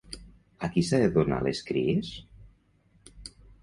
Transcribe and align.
A 0.67 0.69
qui 0.75 0.83
s'ha 0.87 1.01
de 1.03 1.11
donar 1.19 1.43
les 1.49 1.63
cries? 1.71 2.13